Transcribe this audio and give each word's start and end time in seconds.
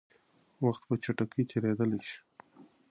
وخت 0.65 0.81
په 0.87 0.95
چټکۍ 1.03 1.43
تېرېدلی 1.51 1.99
شي. 2.09 2.19